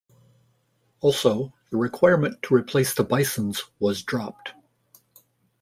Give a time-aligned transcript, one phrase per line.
[0.99, 4.53] Also, the requirement to replace the Bisons was dropped.